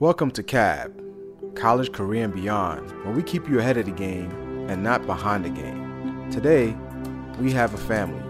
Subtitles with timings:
[0.00, 0.92] Welcome to CAB,
[1.56, 4.30] College, Career, and Beyond, where we keep you ahead of the game
[4.70, 6.30] and not behind the game.
[6.30, 6.76] Today,
[7.40, 8.22] we have a family,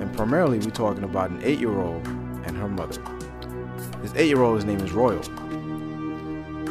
[0.00, 2.06] and primarily we're talking about an eight year old
[2.46, 3.00] and her mother.
[4.00, 5.22] This eight year old's name is Royal,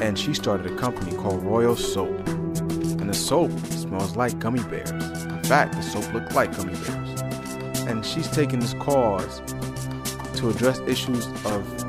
[0.01, 2.27] and she started a company called Royal Soap.
[2.27, 4.89] And the soap smells like gummy bears.
[4.89, 7.21] In fact, the soap looks like gummy bears.
[7.81, 9.39] And she's taken this cause
[10.37, 11.88] to address issues of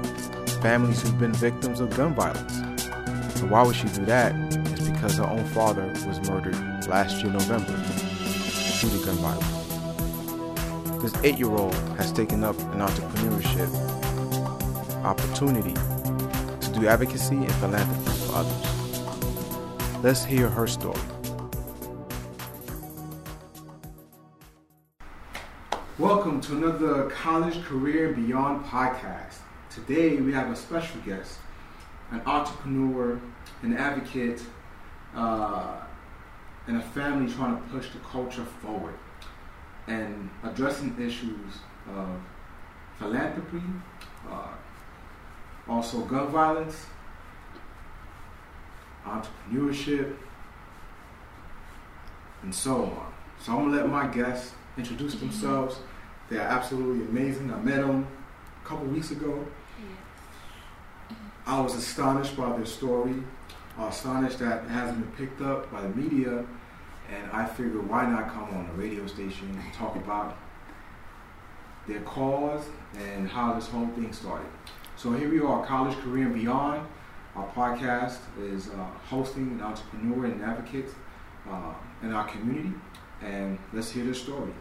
[0.61, 2.59] families who've been victims of gun violence.
[3.41, 4.35] And why would she do that?
[4.73, 6.55] It's because her own father was murdered
[6.87, 7.73] last year, November,
[8.81, 11.03] due to gun violence.
[11.03, 13.71] This eight year old has taken up an entrepreneurship
[15.03, 20.05] opportunity to do advocacy and philanthropy for others.
[20.05, 21.01] Let's hear her story.
[25.99, 29.39] Welcome to another College Career Beyond podcast.
[29.87, 31.39] Today we have a special guest,
[32.11, 33.19] an entrepreneur,
[33.63, 34.43] an advocate,
[35.15, 35.77] uh,
[36.67, 38.95] and a family trying to push the culture forward
[39.87, 41.61] and addressing issues
[41.95, 42.09] of
[42.99, 43.63] philanthropy,
[44.31, 44.49] uh,
[45.67, 46.87] also gun violence,
[49.07, 50.15] entrepreneurship,
[52.43, 53.13] and so on.
[53.41, 55.79] So I'm gonna let my guests introduce themselves.
[56.29, 57.51] They are absolutely amazing.
[57.53, 58.07] I met them
[58.63, 59.47] a couple weeks ago.
[61.51, 63.17] I was astonished by their story,
[63.77, 66.45] uh, astonished that it hasn't been picked up by the media,
[67.13, 70.39] and I figured why not come on a radio station and talk about
[71.89, 74.47] their cause and how this whole thing started.
[74.95, 76.87] So here we are, College Career and Beyond.
[77.35, 80.91] Our podcast is uh, hosting an entrepreneur and advocate
[81.51, 81.75] uh,
[82.05, 82.75] in our community,
[83.23, 84.53] and let's hear their story.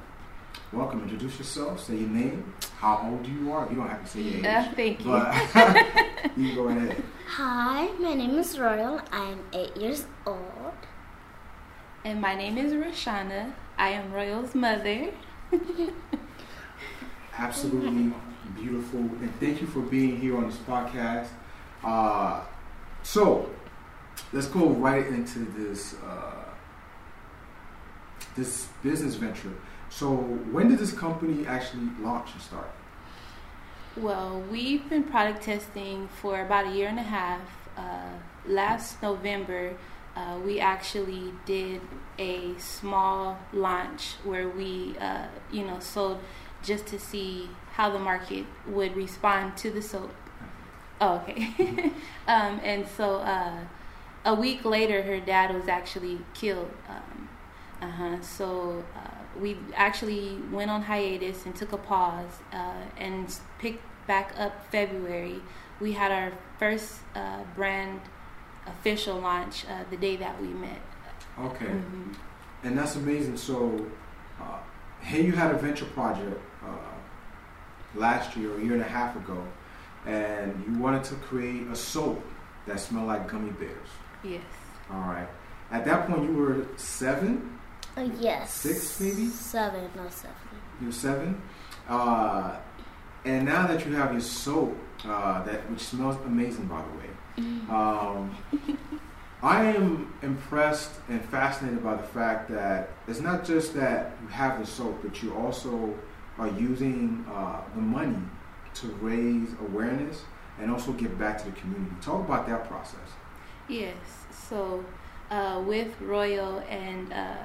[0.71, 1.01] Welcome.
[1.03, 1.83] Introduce yourself.
[1.83, 3.67] Say your name, how old you are.
[3.69, 4.45] You don't have to say your age.
[4.45, 5.11] Uh, thank you.
[5.11, 7.03] But you go ahead.
[7.27, 9.01] Hi, my name is Royal.
[9.11, 10.73] I am eight years old.
[12.05, 13.53] And my name is Roshana.
[13.77, 15.11] I am Royal's mother.
[17.37, 18.13] Absolutely
[18.55, 18.99] beautiful.
[18.99, 21.27] And thank you for being here on this podcast.
[21.83, 22.41] Uh,
[23.03, 23.49] so,
[24.33, 26.43] let's go right into this uh,
[28.35, 29.53] this business venture.
[29.89, 32.69] So, when did this company actually launch and start?
[33.97, 37.41] Well, we've been product testing for about a year and a half.
[37.75, 38.11] Uh,
[38.45, 39.73] last November,
[40.15, 41.81] uh, we actually did
[42.17, 46.19] a small launch where we, uh, you know, sold
[46.63, 50.13] just to see how the market would respond to the soap.
[51.01, 51.53] Oh, okay.
[52.27, 53.59] um, and so uh,
[54.25, 56.71] a week later, her dad was actually killed.
[56.87, 57.29] Um,
[57.81, 58.21] uh-huh.
[58.21, 59.08] So uh,
[59.39, 65.41] we actually went on hiatus and took a pause uh, and picked back up February.
[65.79, 68.01] We had our first uh, brand
[68.67, 70.81] official launch uh, the day that we met.
[71.39, 71.65] Okay.
[71.65, 72.15] Mhm.
[72.63, 73.37] And that's amazing.
[73.37, 73.85] So,
[74.41, 74.57] uh,
[75.01, 76.69] here you had a venture project uh,
[77.95, 79.41] last year, a year and a half ago,
[80.05, 82.21] and you wanted to create a soap
[82.67, 83.87] that smelled like gummy bears.
[84.23, 84.41] Yes.
[84.91, 85.27] All right.
[85.71, 87.58] At that point, you were seven.
[87.99, 88.53] Uh, yes.
[88.53, 89.27] Six, maybe?
[89.27, 90.35] Seven, no seven.
[90.79, 91.41] You were seven.
[91.87, 92.55] Uh,
[93.25, 97.49] and now that you have your soap, uh, that which smells amazing, by the way,
[97.69, 98.37] um,
[99.43, 104.59] I am impressed and fascinated by the fact that it's not just that you have
[104.59, 105.93] the soap, but you also
[106.37, 108.21] are using uh, the money
[108.75, 110.23] to raise awareness
[110.59, 111.95] and also give back to the community.
[112.01, 113.09] Talk about that process.
[113.67, 113.95] Yes.
[114.49, 114.85] So
[115.31, 117.35] uh, with Royal and uh,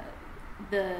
[0.71, 0.97] the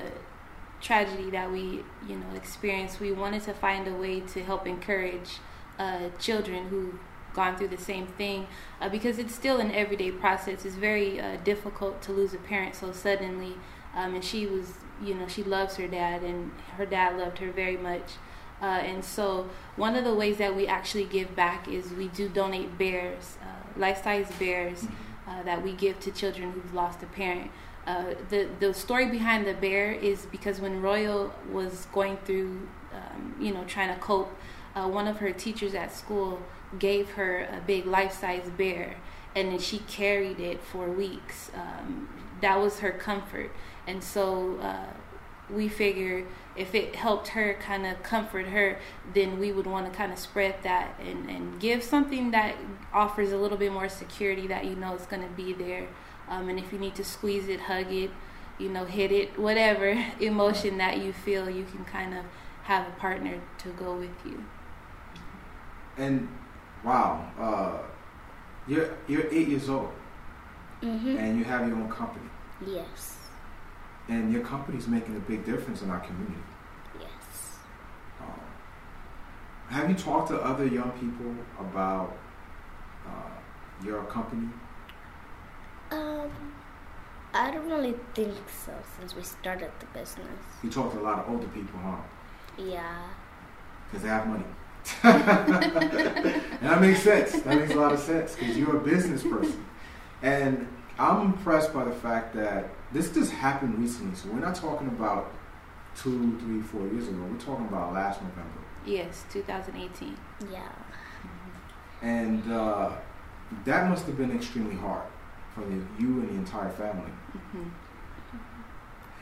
[0.81, 5.39] tragedy that we, you know, experienced, we wanted to find a way to help encourage
[5.79, 6.99] uh, children who've
[7.33, 8.47] gone through the same thing
[8.81, 10.65] uh, because it's still an everyday process.
[10.65, 13.55] It's very uh, difficult to lose a parent so suddenly.
[13.95, 17.51] Um, and she was, you know, she loves her dad, and her dad loved her
[17.51, 18.15] very much.
[18.61, 22.29] Uh, and so, one of the ways that we actually give back is we do
[22.29, 24.87] donate bears, uh, life-size bears,
[25.29, 27.51] uh, that we give to children who've lost a parent.
[27.87, 33.37] Uh, the the story behind the bear is because when Royal was going through, um,
[33.39, 34.35] you know, trying to cope,
[34.75, 36.41] uh, one of her teachers at school
[36.79, 38.97] gave her a big life-size bear,
[39.37, 41.51] and then she carried it for weeks.
[41.55, 42.09] Um,
[42.41, 43.51] that was her comfort,
[43.87, 44.87] and so uh,
[45.51, 46.27] we figured
[46.57, 48.79] if it helped her kind of comfort her,
[49.13, 52.57] then we would want to kind of spread that and, and give something that
[52.93, 55.87] offers a little bit more security that you know is going to be there.
[56.29, 58.11] Um, and if you need to squeeze it, hug it,
[58.59, 59.91] you know, hit it, whatever
[60.21, 62.25] emotion that you feel, you can kind of
[62.65, 64.43] have a partner to go with you.
[65.97, 66.29] And
[66.83, 67.79] wow, uh,
[68.67, 69.93] You're you're eight years old,
[70.83, 71.19] Mhm.
[71.19, 72.31] and you have your own company,
[72.67, 73.19] Yes.
[74.09, 76.43] and your company's making a big difference in our community.
[76.99, 77.59] Yes.
[78.23, 78.41] Um,
[79.69, 82.17] have you talked to other young people about
[83.07, 83.35] uh,
[83.85, 84.49] your company?
[85.95, 86.31] Um,
[87.33, 90.29] I don't really think so since we started the business.
[90.63, 91.97] You talk to a lot of older people, huh?
[92.59, 93.09] Yeah.
[93.87, 94.45] Because they have money.
[95.03, 97.33] and that makes sense.
[97.43, 99.65] That makes a lot of sense because you're a business person.
[100.23, 100.69] And
[100.99, 104.17] I'm impressed by the fact that this just happened recently.
[104.17, 105.33] So we're not talking about
[105.97, 107.19] two, three, four years ago.
[107.31, 108.51] We're talking about last November.
[108.85, 110.17] Yes, 2018.
[110.53, 110.61] Yeah.
[112.03, 112.91] And uh,
[113.65, 115.05] that must have been extremely hard
[115.55, 117.11] for the, you and the entire family.
[117.53, 117.69] hmm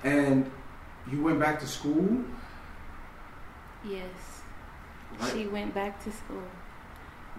[0.05, 0.51] And
[1.11, 2.25] you went back to school,
[3.85, 4.43] Yes,
[5.21, 5.33] right?
[5.33, 6.43] she went back to school.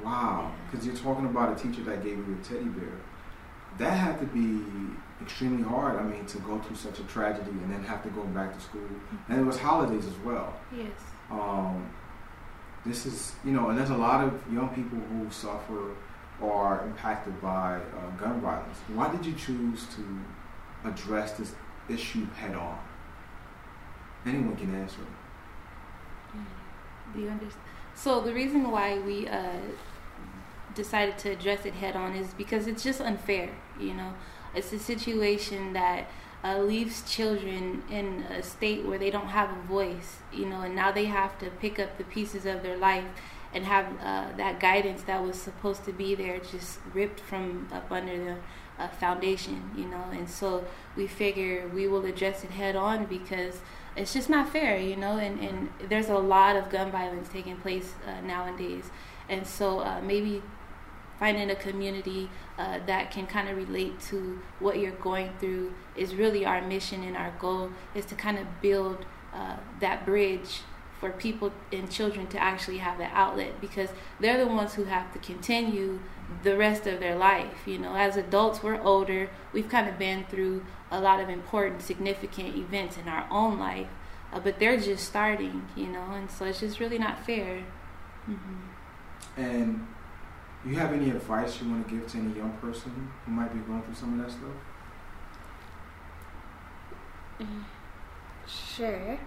[0.04, 2.98] Wow, because you're talking about a teacher that gave you a teddy bear.
[3.78, 4.62] That had to be
[5.22, 5.98] extremely hard.
[5.98, 8.60] I mean, to go through such a tragedy and then have to go back to
[8.60, 8.81] school,
[9.30, 10.54] and it was holidays as well.
[10.75, 10.92] Yes.
[11.31, 11.89] Um,
[12.86, 15.92] this is, you know, and there's a lot of young people who suffer
[16.41, 18.77] are impacted by uh, gun violence.
[18.94, 21.53] Why did you choose to address this
[21.89, 22.77] issue head on?
[24.25, 25.01] Anyone can answer.
[27.13, 27.63] Do you understand?
[27.95, 29.57] So the reason why we uh,
[30.74, 33.50] decided to address it head on is because it's just unfair.
[33.79, 34.13] You know,
[34.56, 36.09] it's a situation that
[36.44, 40.18] uh, leaves children in a state where they don't have a voice.
[40.31, 43.06] You know, and now they have to pick up the pieces of their life
[43.53, 47.91] and have uh, that guidance that was supposed to be there just ripped from up
[47.91, 48.35] under the
[48.83, 49.71] uh, foundation.
[49.75, 50.65] You know, and so
[50.95, 53.61] we figure we will address it head on because
[53.95, 57.57] it's just not fair, you know, and, and there's a lot of gun violence taking
[57.57, 58.85] place uh, nowadays.
[59.29, 60.41] And so uh, maybe
[61.19, 66.15] finding a community uh, that can kind of relate to what you're going through is
[66.15, 70.61] really our mission and our goal is to kind of build uh, that bridge
[71.03, 73.89] for people and children to actually have that outlet because
[74.21, 76.00] they're the ones who have to continue
[76.44, 77.67] the rest of their life.
[77.67, 79.29] You know, as adults, we're older.
[79.51, 83.89] We've kind of been through a lot of important, significant events in our own life,
[84.31, 85.67] uh, but they're just starting.
[85.75, 87.63] You know, and so it's just really not fair.
[88.25, 88.61] hmm
[89.35, 89.85] And
[90.65, 93.59] you have any advice you want to give to any young person who might be
[93.59, 94.55] going through some of that stuff?
[98.47, 99.19] Sure.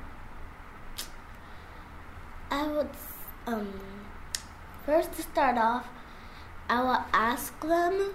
[2.50, 2.90] I would
[3.46, 3.80] um
[4.84, 5.88] first to start off,
[6.68, 8.14] I will ask them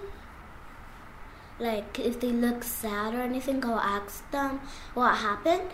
[1.58, 3.64] like if they look sad or anything.
[3.64, 4.60] I'll ask them
[4.94, 5.70] what happened,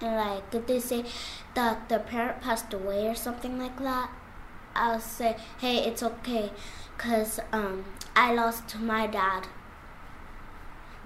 [0.00, 1.04] and like if they say
[1.54, 4.10] that their parent passed away or something like that,
[4.74, 6.52] I'll say, hey, it's okay,
[6.98, 7.84] cause um
[8.14, 9.46] I lost my dad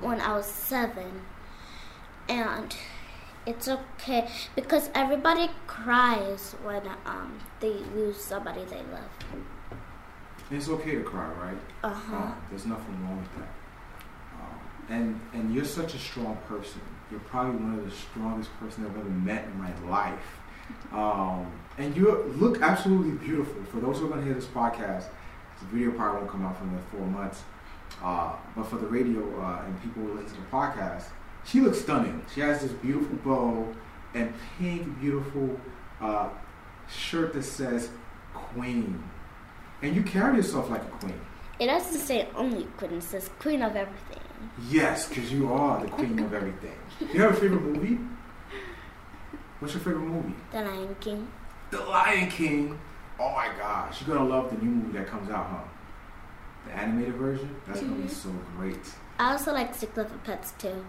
[0.01, 1.23] when I was seven
[2.29, 2.75] and
[3.47, 9.11] it's okay because everybody cries when um they lose somebody they love.
[10.51, 11.59] It's okay to cry, right?
[11.83, 12.17] Uh huh.
[12.17, 13.49] Uh, there's nothing wrong with that.
[14.41, 14.61] Um,
[14.91, 16.81] and and you're such a strong person.
[17.11, 20.39] You're probably one of the strongest person I've ever met in my life.
[20.93, 23.63] Um, and you look absolutely beautiful.
[23.65, 25.05] For those who are going to hear this podcast,
[25.61, 27.43] the video probably won't come out for another four months.
[28.03, 31.05] Uh, but for the radio uh, and people who listen to the podcast,
[31.45, 32.25] she looks stunning.
[32.35, 33.75] She has this beautiful bow
[34.15, 35.59] and pink, beautiful
[36.01, 36.29] uh,
[36.91, 37.91] shirt that says
[38.35, 39.03] Queen.
[39.83, 41.21] And you carry yourself like a queen.
[41.59, 44.21] It doesn't say only queen; it says queen of everything.
[44.69, 46.75] Yes, because you are the queen of everything.
[47.13, 47.99] You have a favorite movie?
[49.59, 50.35] What's your favorite movie?
[50.51, 51.29] The Lion King.
[51.71, 52.79] The Lion King.
[53.19, 55.59] Oh my gosh, you're gonna love the new movie that comes out, huh?
[56.67, 57.55] The animated version?
[57.67, 58.11] That's gonna be Mhm.
[58.11, 58.81] so great.
[59.19, 60.85] I also like Sick Little Pets too.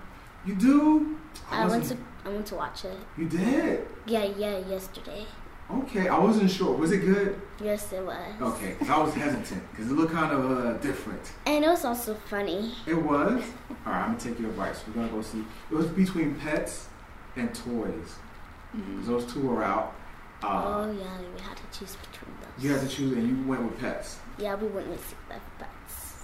[0.46, 1.18] You do?
[1.50, 2.98] I went wasn't- to I went to watch it.
[3.18, 3.86] You did?
[4.06, 5.26] Yeah, yeah, yesterday.
[5.72, 6.76] Okay, I wasn't sure.
[6.78, 7.42] Was it good?
[7.62, 8.42] Yes, it was.
[8.42, 11.22] Okay, I was hesitant because it looked kind of uh, different.
[11.46, 12.74] And it was also funny.
[12.86, 13.42] It was?
[13.86, 14.82] Alright, I'm gonna take your advice.
[14.88, 15.44] We're gonna go see.
[15.72, 16.88] It was between pets
[17.36, 18.16] and toys.
[18.72, 19.94] hmm 'Cause those two were out.
[20.44, 22.64] Uh, oh yeah, we had to choose between those.
[22.64, 24.20] You had to choose, and you went with pets.
[24.38, 25.72] Yeah, we went with Pets.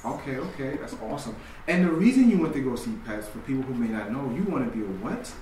[0.05, 1.35] Okay, okay, that's awesome.
[1.67, 4.33] And the reason you went to go see pets, for people who may not know,
[4.33, 5.33] you want to be a what?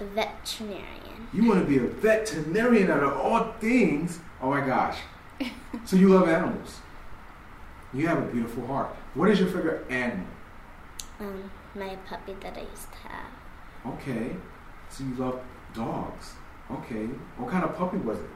[0.00, 1.28] A veterinarian.
[1.32, 4.18] You want to be a veterinarian out of all things.
[4.42, 4.98] Oh my gosh.
[5.84, 6.78] so you love animals.
[7.92, 8.88] You have a beautiful heart.
[9.14, 10.26] What is your favorite animal?
[11.20, 13.94] Um, my puppy that I used to have.
[13.94, 14.34] Okay.
[14.90, 15.40] So you love
[15.72, 16.32] dogs.
[16.70, 17.06] Okay.
[17.36, 18.30] What kind of puppy was it?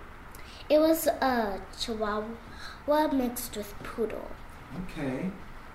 [0.70, 4.30] It was a Chihuahua mixed with poodle.
[4.84, 5.30] Okay.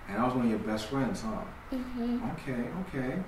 [0.10, 1.42] And I was one of your best friends, huh?
[1.70, 3.24] hmm Okay, okay.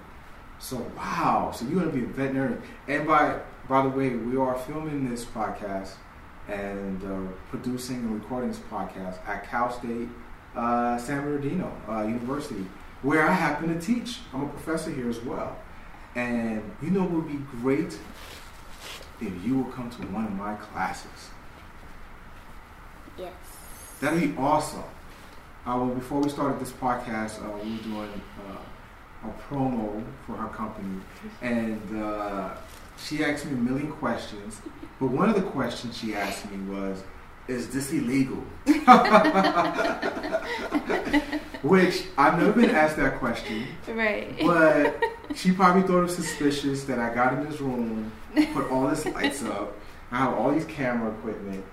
[0.59, 2.61] So wow, so you're gonna be a veterinarian.
[2.87, 5.93] And by by the way, we are filming this podcast
[6.47, 10.07] and uh, producing and recording this podcast at Cal State
[10.55, 12.65] uh, San Bernardino uh, University,
[13.01, 14.19] where I happen to teach.
[14.33, 15.57] I'm a professor here as well.
[16.15, 17.97] And you know, it would be great
[19.19, 21.29] if you will come to one of my classes.
[23.17, 23.33] Yes.
[23.99, 24.83] That'd be awesome.
[25.65, 30.33] Uh, well, before we started this podcast, uh, we were doing uh, a promo for
[30.33, 31.01] her company,
[31.41, 32.53] and uh,
[32.97, 34.61] she asked me a million questions.
[34.99, 37.03] But one of the questions she asked me was,
[37.47, 38.37] "Is this illegal?"
[41.63, 44.37] Which I've never been asked that question, Right.
[44.39, 45.03] but
[45.35, 48.11] she probably thought it was suspicious that I got in this room,
[48.53, 49.73] put all this lights up,
[50.11, 51.65] I have all these camera equipment,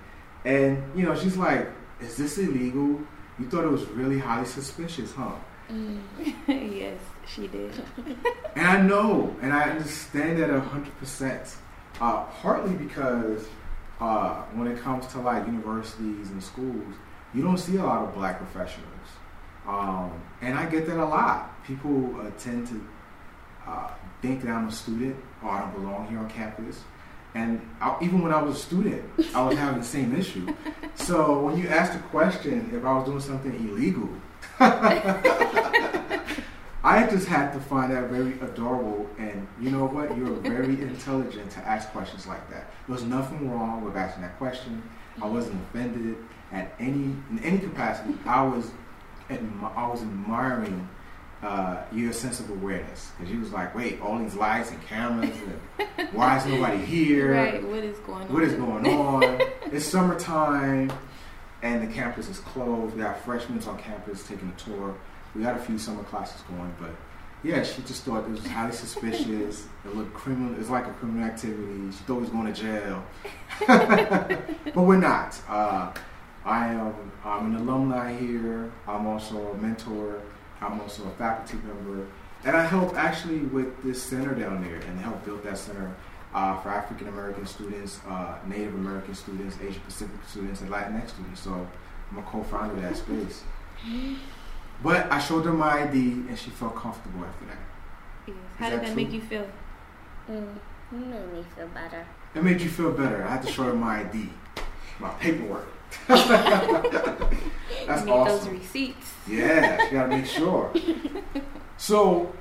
[0.45, 1.67] and you know, she's like,
[2.01, 3.01] "Is this illegal?"
[3.39, 5.31] You thought it was really highly suspicious, huh?
[5.71, 6.01] Mm.
[6.47, 7.71] yes, she did.
[8.55, 11.55] And I know, and I understand that a hundred percent.
[11.99, 13.47] Uh, partly because
[13.99, 16.93] uh, when it comes to like universities and schools,
[17.33, 19.07] you don't see a lot of black professionals,
[19.67, 20.11] um,
[20.41, 21.63] and I get that a lot.
[21.65, 22.87] People uh, tend to
[23.65, 23.89] uh,
[24.21, 26.81] think that I'm a student or I don't belong here on campus.
[27.35, 30.53] And I, even when I was a student, I was having the same issue.
[30.95, 34.09] So when you asked the question if I was doing something illegal,
[36.85, 39.09] I just had to find that very adorable.
[39.17, 40.15] And you know what?
[40.15, 42.71] You're very intelligent to ask questions like that.
[42.87, 44.83] There was nothing wrong with asking that question.
[45.21, 46.17] I wasn't offended
[46.51, 48.13] at any in any capacity.
[48.25, 48.71] I was
[49.29, 50.87] admi- I was admiring
[51.43, 55.35] uh, your sense of awareness because you was like, wait, all these lights and cameras,
[55.77, 57.33] and why is nobody here?
[57.33, 57.63] Right.
[57.63, 58.33] What is going on?
[58.33, 59.23] What is going on?
[59.71, 60.91] it's summertime,
[61.61, 62.95] and the campus is closed.
[62.95, 64.95] We got freshmen on campus taking a tour.
[65.35, 66.91] We got a few summer classes going, but
[67.43, 69.67] yeah, she just thought it was highly suspicious.
[69.83, 70.57] It looked criminal.
[70.57, 71.91] It's like a criminal activity.
[71.91, 73.03] She thought we was going to jail,
[73.67, 75.37] but we're not.
[75.49, 75.91] Uh,
[76.45, 77.11] I am.
[77.25, 78.71] I'm an alumni here.
[78.87, 80.21] I'm also a mentor.
[80.61, 82.07] I'm also a faculty member,
[82.45, 85.93] and I help actually with this center down there, and help build that center
[86.33, 91.41] uh, for African American students, uh, Native American students, Asian Pacific students, and Latinx students.
[91.41, 91.67] So
[92.11, 93.43] I'm a co-founder of that space.
[94.81, 97.57] But I showed her my ID, and she felt comfortable after that.
[98.27, 98.35] Yes.
[98.57, 98.95] How that did that true?
[98.95, 99.47] make you feel?
[100.29, 100.55] Mm.
[100.91, 102.05] It made me feel better.
[102.35, 103.23] It made you feel better.
[103.23, 104.29] I had to show her my ID,
[104.99, 105.67] my paperwork.
[106.07, 108.25] That's you need awesome.
[108.37, 109.13] those receipts.
[109.27, 110.71] Yeah, you gotta make sure.
[111.77, 112.31] So,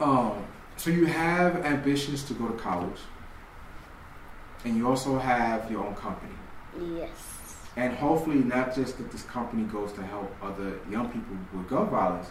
[0.00, 0.44] um,
[0.76, 2.98] so you have ambitions to go to college,
[4.64, 6.34] and you also have your own company,
[6.94, 7.10] Yes.
[7.76, 11.88] and hopefully not just that this company goes to help other young people with gun
[11.90, 12.30] violence,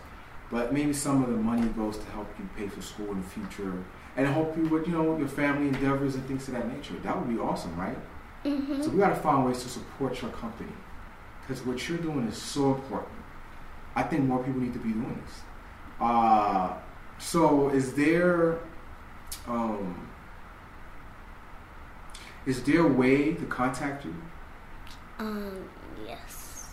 [0.49, 3.27] but maybe some of the money goes to help you pay for school in the
[3.27, 3.73] future,
[4.15, 6.93] and help you with you know your family endeavors and things of that nature.
[7.03, 7.97] That would be awesome, right?
[8.45, 8.81] Mm-hmm.
[8.81, 10.71] So we got to find ways to support your company
[11.41, 13.11] because what you're doing is so important.
[13.95, 15.41] I think more people need to be doing this.
[15.99, 16.73] Uh,
[17.17, 18.59] so is there
[19.47, 20.07] um,
[22.45, 24.15] is there a way to contact you?
[25.17, 25.69] Um.
[26.07, 26.71] Yes.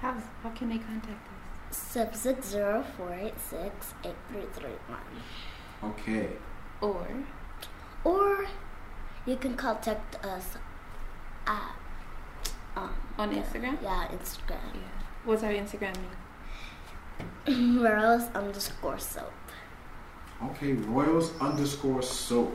[0.00, 1.26] How how can they contact
[1.70, 1.76] us?
[1.76, 5.92] Six six zero four eight six eight three three one.
[5.92, 6.30] Okay.
[6.80, 7.06] Or
[8.04, 8.46] Or
[9.26, 10.56] you can contact us
[11.46, 11.72] at
[12.76, 13.76] um on Instagram?
[13.82, 14.74] yeah Instagram.
[14.74, 14.98] Yeah.
[15.24, 15.94] What's our Instagram
[17.46, 17.80] name?
[17.82, 19.32] Royals underscore soap.
[20.42, 22.54] Okay, Royals underscore soap.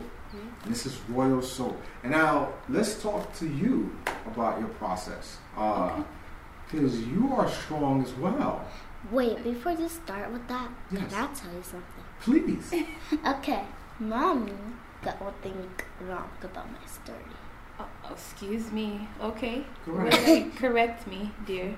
[0.64, 1.80] And this is Royal Soap.
[2.02, 5.38] And now let's talk to you about your process.
[5.56, 6.02] Uh,
[6.72, 8.66] because you are strong as well.
[9.12, 11.04] Wait, before you start with that, Yes.
[11.14, 12.04] can I tell you something?
[12.22, 12.74] Please.
[13.28, 13.64] Okay,
[14.00, 14.54] mommy
[15.04, 15.70] got one thing
[16.02, 17.20] wrong about my story.
[17.80, 19.08] Oh, excuse me.
[19.22, 19.66] Okay.
[19.86, 20.16] Correct.
[20.18, 21.76] Really, Correct me, dear.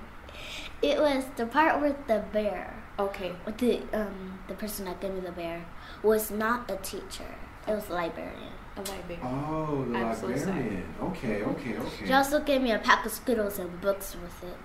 [0.82, 2.82] It was the part with the bear.
[2.98, 3.32] Okay.
[3.44, 5.64] With the um the person that gave me the bear
[6.02, 7.34] was not a teacher.
[7.66, 8.52] It was a librarian.
[8.76, 9.20] A library.
[9.22, 10.94] Oh, the I'm so librarian.
[11.02, 12.06] Okay, okay, okay.
[12.06, 14.58] She also gave me a pack of Skittles and books with it,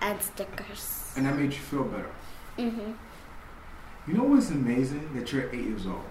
[0.00, 1.12] and stickers.
[1.16, 2.10] And that made you feel better.
[2.56, 2.94] Mhm.
[4.06, 5.10] You know what's amazing?
[5.14, 6.04] That you're eight years old.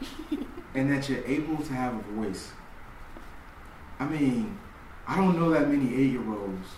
[0.74, 2.52] and that you're able to have a voice.
[3.98, 4.58] I mean,
[5.06, 6.68] I don't know that many eight year olds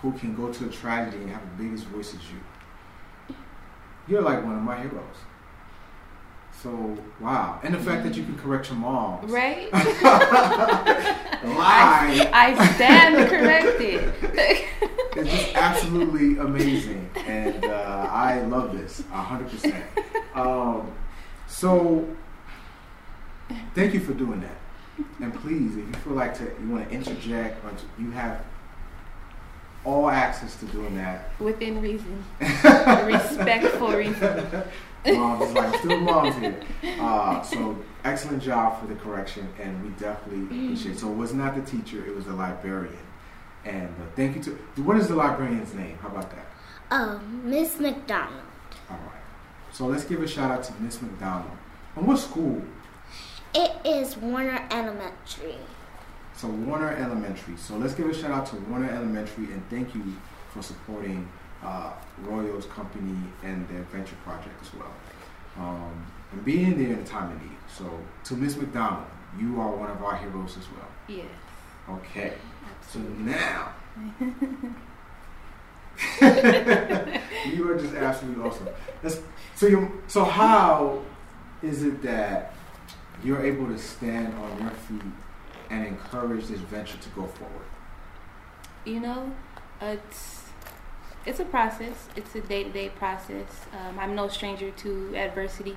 [0.00, 3.36] who can go to a tragedy and have the biggest voice as you.
[4.08, 5.16] You're like one of my heroes.
[6.62, 7.60] So, wow.
[7.62, 9.26] And the fact that you can correct your mom.
[9.26, 9.72] Right?
[9.72, 9.80] lie.
[12.32, 14.12] I stand corrected.
[15.14, 19.84] It's just absolutely amazing, and uh, I love this hundred percent.
[21.52, 22.16] Um,
[23.48, 24.56] so, thank you for doing that.
[25.20, 28.44] And please, if you feel like to, you want to interject, or to, you have
[29.84, 31.30] all access to doing that.
[31.40, 34.46] Within reason, respectful reason.
[35.06, 36.60] Mom's is like still mom's here.
[37.00, 40.92] Uh, so excellent job for the correction, and we definitely appreciate.
[40.94, 40.98] it.
[41.00, 42.96] So it was not the teacher; it was the librarian.
[43.64, 45.98] And uh, thank you to what is the librarian's name?
[46.00, 46.46] How about that?
[46.92, 48.42] Oh, Miss McDonald.
[48.88, 49.21] All right.
[49.72, 51.50] So let's give a shout out to Miss McDonald.
[51.96, 52.62] And what school?
[53.54, 55.56] It is Warner Elementary.
[56.36, 57.56] So Warner Elementary.
[57.56, 60.02] So let's give a shout out to Warner Elementary and thank you
[60.52, 61.28] for supporting
[61.62, 64.92] uh, Royal's company and their venture project as well.
[65.58, 67.56] Um, and being there in a time of need.
[67.74, 69.06] So to Miss McDonald,
[69.38, 70.88] you are one of our heroes as well.
[71.08, 71.26] Yes.
[71.88, 72.34] Okay.
[72.80, 73.32] Absolutely.
[73.32, 73.74] So now
[76.20, 78.68] you are just absolutely awesome.
[79.02, 79.20] That's,
[79.54, 81.02] so you so how
[81.62, 82.54] is it that
[83.24, 85.02] you're able to stand on your feet
[85.70, 87.66] and encourage this venture to go forward?
[88.84, 89.32] You know,
[89.80, 90.42] it's
[91.24, 92.08] it's a process.
[92.16, 93.48] It's a day to day process.
[93.72, 95.76] Um, I'm no stranger to adversity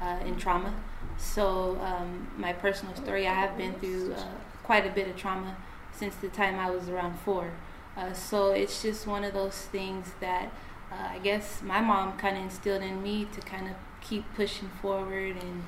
[0.00, 0.74] uh, and trauma.
[1.16, 4.24] So um, my personal story, I have been through uh,
[4.62, 5.56] quite a bit of trauma
[5.92, 7.50] since the time I was around four.
[7.96, 10.50] Uh, so it's just one of those things that
[10.90, 14.68] uh, I guess my mom kind of instilled in me to kind of keep pushing
[14.80, 15.64] forward and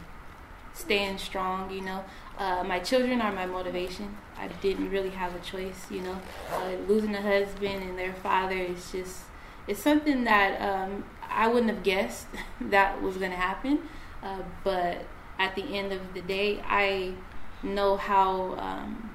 [0.73, 1.71] staying strong.
[1.71, 2.04] You know,
[2.38, 4.16] uh, my children are my motivation.
[4.38, 5.90] I didn't really have a choice.
[5.90, 6.21] You know,
[6.52, 9.23] uh, losing a husband and their father is just
[9.66, 12.26] it's something that um, I wouldn't have guessed
[12.61, 13.81] that was going to happen.
[14.23, 15.04] Uh, but
[15.38, 17.12] at the end of the day, I
[17.62, 19.13] know how um,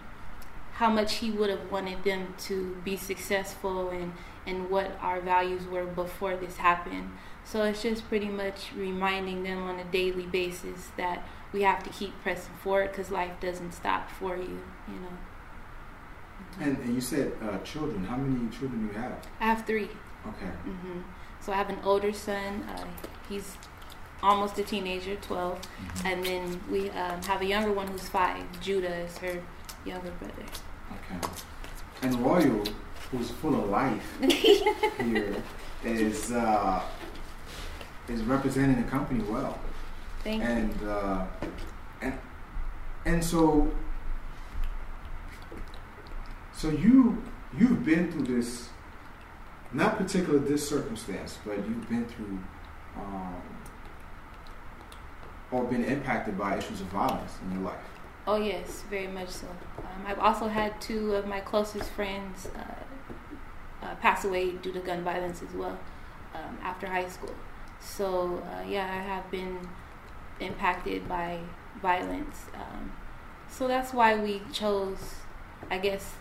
[0.80, 4.14] how much he would have wanted them to be successful and
[4.48, 7.12] and what our values were before this happened.
[7.44, 11.90] So it's just pretty much reminding them on a daily basis that we have to
[11.90, 14.62] keep pressing forward because life doesn't stop for you.
[14.88, 15.16] You know.
[16.62, 18.06] And, and you said uh, children.
[18.06, 19.18] How many children do you have?
[19.42, 19.90] I have three.
[20.28, 20.52] Okay.
[20.64, 21.02] hmm
[21.42, 22.64] So I have an older son.
[22.64, 22.86] Uh,
[23.28, 23.58] he's
[24.24, 25.62] almost a teenager, 12.
[25.62, 26.08] Mm-hmm.
[26.08, 28.44] And then we um, have a younger one who's five.
[28.62, 29.44] Judah is her
[29.86, 30.46] younger brother.
[30.92, 31.28] Okay.
[32.02, 32.64] And Royal,
[33.12, 34.18] who's full of life
[35.00, 35.36] here,
[35.84, 36.82] is uh,
[38.08, 39.60] is representing the company well.
[40.24, 40.50] Thank you.
[40.50, 41.26] and uh,
[42.02, 42.14] and
[43.06, 43.72] and so
[46.54, 47.24] so you
[47.58, 48.70] you've been through this
[49.72, 52.40] not particular this circumstance but you've been through
[52.98, 53.42] um,
[55.52, 57.78] or been impacted by issues of violence in your life
[58.28, 59.48] Oh, yes, very much so.
[59.80, 64.80] Um, I've also had two of my closest friends uh, uh, pass away due to
[64.80, 65.78] gun violence as well
[66.36, 67.34] um, after high school.
[67.80, 69.58] So, uh, yeah, I have been
[70.40, 71.40] impacted by
[71.82, 72.46] violence.
[72.54, 72.92] Um,
[73.50, 75.16] so that's why we chose,
[75.72, 76.14] I guess,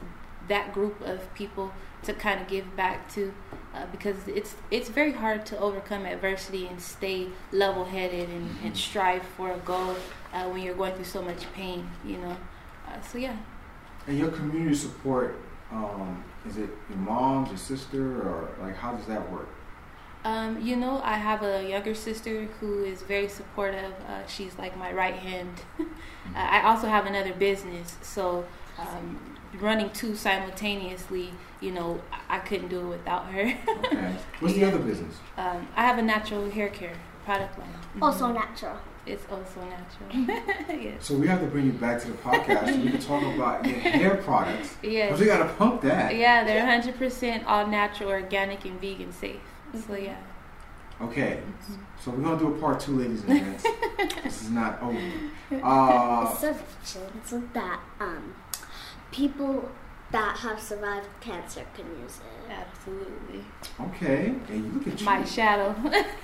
[0.48, 3.32] that group of people to kind of give back to,
[3.74, 9.22] uh, because it's it's very hard to overcome adversity and stay level-headed and, and strive
[9.22, 9.96] for a goal
[10.32, 12.36] uh, when you're going through so much pain, you know.
[12.86, 13.36] Uh, so yeah,
[14.06, 15.38] and your community support
[15.70, 19.48] um, is it your mom's your sister or like how does that work
[20.24, 23.92] um, you know, I have a younger sister who is very supportive.
[24.06, 25.62] Uh, she's like my right hand.
[25.78, 25.84] uh,
[26.34, 28.44] I also have another business, so
[28.78, 31.30] um, running two simultaneously,
[31.60, 33.42] you know, I, I couldn't do it without her.
[33.68, 37.68] okay what's the other business um, I have a natural hair care product line.
[37.96, 38.02] Mhm.
[38.02, 38.76] Also natural.
[39.06, 40.38] it's also natural.
[40.80, 41.06] yes.
[41.06, 43.64] so we have to bring you back to the podcast so we can talk about
[43.66, 45.18] your hair products because Yes.
[45.20, 49.40] we got to pump that Yeah, they're 100% all natural, organic, and vegan safe.
[49.86, 50.16] So yeah.
[51.00, 51.40] Okay,
[52.02, 53.62] so we're gonna do a part two, ladies and gents.
[54.24, 54.98] this is not over.
[55.62, 58.34] Uh, Suggestions that um,
[59.10, 59.68] people
[60.10, 62.50] that have survived cancer can use it.
[62.50, 63.44] Absolutely.
[63.80, 65.04] okay, and you look at you.
[65.04, 65.74] My shadow.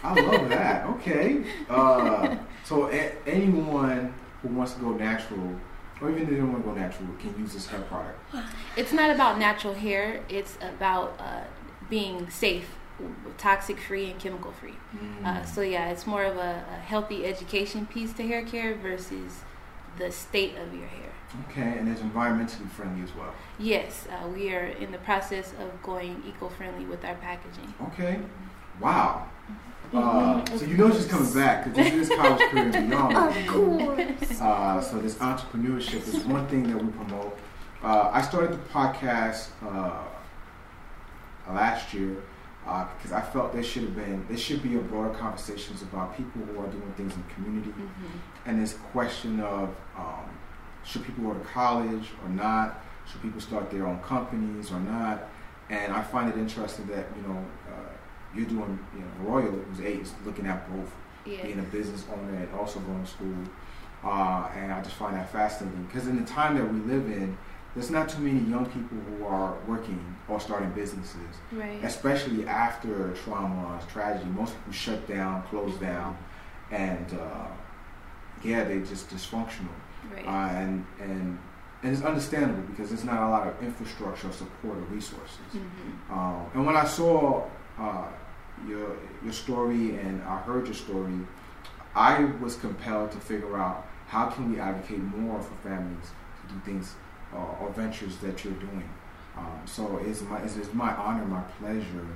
[0.03, 0.87] I love that.
[0.87, 5.61] Okay, uh, so a- anyone who wants to go natural,
[6.01, 8.19] or even if they don't want to go natural, can use this hair product.
[8.77, 10.21] it's not about natural hair.
[10.31, 11.43] It's about uh,
[11.91, 12.75] being safe,
[13.37, 14.77] toxic free, and chemical free.
[14.97, 15.27] Mm.
[15.27, 19.41] Uh, so yeah, it's more of a, a healthy education piece to hair care versus
[19.99, 21.13] the state of your hair.
[21.51, 23.35] Okay, and it's environmentally friendly as well.
[23.59, 27.75] Yes, uh, we are in the process of going eco-friendly with our packaging.
[27.89, 28.21] Okay,
[28.81, 29.27] wow.
[29.93, 33.17] Uh, so you know she's coming back because this is college career and beyond.
[33.37, 34.41] Of course.
[34.41, 37.39] Uh, so this entrepreneurship is one thing that we promote.
[37.83, 40.03] Uh, I started the podcast uh,
[41.49, 42.17] last year
[42.65, 46.17] because uh, I felt there should have been there should be a broader conversations about
[46.17, 48.49] people who are doing things in the community, mm-hmm.
[48.49, 50.31] and this question of um,
[50.83, 52.83] should people go to college or not?
[53.11, 55.29] Should people start their own companies or not?
[55.69, 57.93] And I find it interesting that you know uh,
[58.35, 60.91] you're doing you know Royal who's eight is looking at both
[61.27, 61.43] yeah.
[61.43, 63.35] being a business owner and also going to school,
[64.05, 67.37] uh, and I just find that fascinating because in the time that we live in
[67.75, 71.83] there's not too many young people who are working or starting businesses, right.
[71.83, 74.31] especially after trauma, tragedy.
[74.31, 76.17] Most people shut down, close down,
[76.71, 77.47] and uh,
[78.43, 79.75] yeah, they're just dysfunctional.
[80.13, 80.27] Right.
[80.27, 81.39] Uh, and and
[81.83, 85.39] and it's understandable because there's not a lot of infrastructure, support, or resources.
[85.53, 86.19] Mm-hmm.
[86.19, 87.45] Um, and when I saw
[87.79, 88.07] uh,
[88.67, 91.19] your your story and I heard your story,
[91.95, 96.61] I was compelled to figure out how can we advocate more for families to do
[96.65, 96.95] things
[97.35, 98.89] uh, or ventures that you're doing.
[99.37, 102.07] Um, so it's my it's, it's, my honor, my pleasure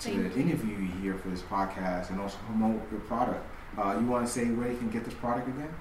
[0.00, 3.44] to Thank interview you here for this podcast and also promote your product.
[3.78, 5.74] Uh, you want to say where you can get this product again?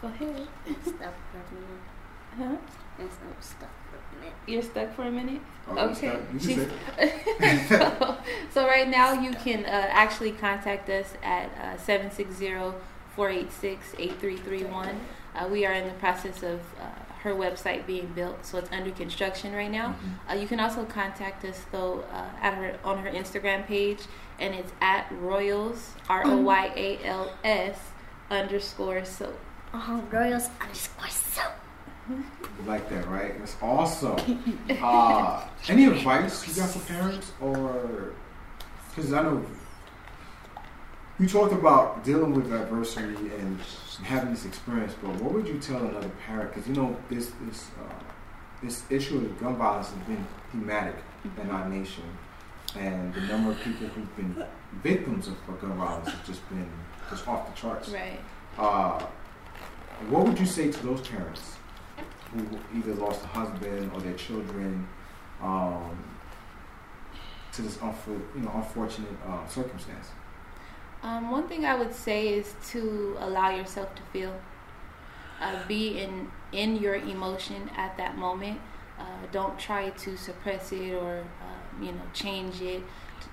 [0.00, 0.46] Go ahead.
[0.82, 1.80] stuck for a minute.
[2.36, 2.56] Huh?
[3.00, 3.10] I'm
[3.40, 4.34] stuck for a minute.
[4.46, 5.40] You're stuck for a minute?
[5.66, 6.20] Oh, okay.
[7.68, 8.18] so,
[8.50, 12.78] so, right now you can uh, actually contact us at uh, 760
[13.16, 15.00] 486 8331.
[15.34, 16.86] Uh, we are in the process of uh,
[17.22, 19.88] her website being built, so it's under construction right now.
[19.88, 20.30] Mm-hmm.
[20.30, 24.00] Uh, you can also contact us though uh, at her on her Instagram page,
[24.38, 27.78] and it's at Royals R O Y A L S
[28.30, 29.38] underscore soap.
[29.72, 31.52] Uh-huh, Royals underscore soap.
[32.08, 32.24] You
[32.66, 33.34] like that, right?
[33.42, 34.18] It's awesome.
[34.80, 38.14] Uh, any advice you got for parents, or
[38.88, 39.44] because I know
[41.18, 43.58] you talked about dealing with adversity and
[44.04, 46.54] having this experience, but what would you tell another parent?
[46.54, 47.94] Because you know this this uh,
[48.62, 51.40] this issue of gun violence has been thematic mm-hmm.
[51.40, 52.04] in our nation,
[52.76, 54.44] and the number of people who've been
[54.82, 56.68] victims of gun violence has just been
[57.10, 57.88] just off the charts.
[57.88, 58.20] Right.
[58.56, 59.04] Uh,
[60.08, 61.56] what would you say to those parents
[62.32, 64.86] who either lost a husband or their children
[65.42, 65.98] um,
[67.52, 70.10] to this unfor- you know unfortunate uh, circumstance?
[71.02, 74.34] Um, one thing I would say is to allow yourself to feel.
[75.40, 78.60] Uh, be in in your emotion at that moment.
[78.98, 82.82] Uh, don't try to suppress it or um, you know change it.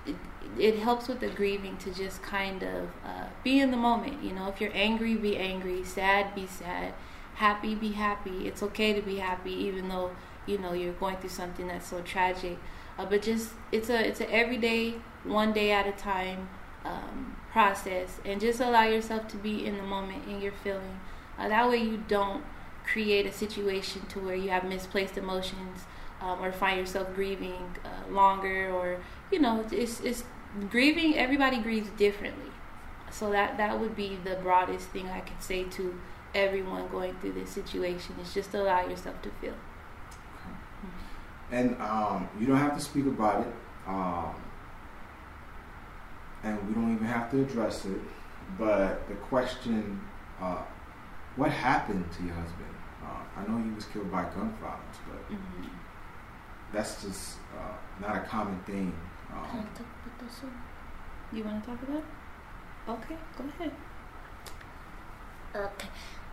[0.06, 0.14] it.
[0.56, 0.78] it.
[0.78, 4.22] helps with the grieving to just kind of uh, be in the moment.
[4.22, 5.82] You know, if you're angry, be angry.
[5.82, 6.94] Sad, be sad.
[7.34, 8.46] Happy, be happy.
[8.46, 10.12] It's okay to be happy, even though
[10.46, 12.56] you know you're going through something that's so tragic.
[12.98, 16.48] Uh, but just it's a it's a everyday, one day at a time.
[16.84, 21.00] Um, process and just allow yourself to be in the moment in your feeling.
[21.38, 22.44] Uh, that way you don't
[22.84, 25.86] create a situation to where you have misplaced emotions
[26.20, 29.00] um, or find yourself grieving uh, longer or
[29.32, 30.24] you know it's, it's
[30.70, 32.52] grieving everybody grieves differently
[33.10, 35.98] so that that would be the broadest thing i could say to
[36.34, 39.54] everyone going through this situation is just allow yourself to feel
[41.50, 43.52] and um, you don't have to speak about it
[43.86, 44.34] um,
[46.46, 48.00] and we don't even have to address it.
[48.58, 50.00] But the question,
[50.40, 50.62] uh,
[51.34, 52.74] what happened to your husband?
[53.02, 55.66] Uh, I know he was killed by gun violence, but mm-hmm.
[56.72, 58.94] that's just uh, not a common thing.
[59.32, 59.68] Um,
[61.32, 62.04] you want to talk about it?
[62.88, 63.72] Okay, go ahead.
[65.54, 65.88] Okay,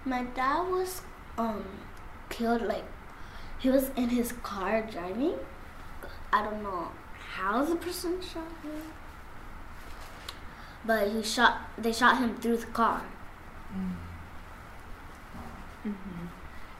[0.05, 1.01] my dad was
[1.37, 1.63] um
[2.29, 2.85] killed like
[3.57, 5.33] he was in his car driving.
[6.31, 6.89] I don't know
[7.35, 8.93] how the person shot him
[10.85, 11.61] but he shot.
[11.77, 13.03] They shot him through the car.
[13.71, 14.03] Mm-hmm.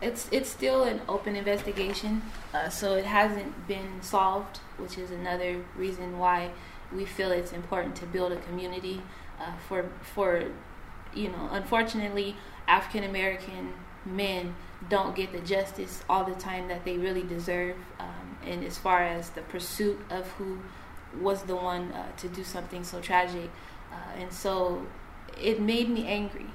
[0.01, 2.21] It's it's still an open investigation,
[2.53, 6.51] uh, so it hasn't been solved, which is another reason why
[6.93, 9.01] we feel it's important to build a community
[9.39, 10.43] uh, for for
[11.13, 12.35] you know unfortunately
[12.67, 13.73] African American
[14.05, 14.55] men
[14.89, 19.03] don't get the justice all the time that they really deserve, um, and as far
[19.03, 20.59] as the pursuit of who
[21.21, 23.49] was the one uh, to do something so tragic.
[23.93, 24.85] Uh, and so
[25.39, 26.47] it made me angry